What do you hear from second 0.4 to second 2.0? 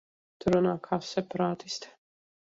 Tu runā kā separātiste.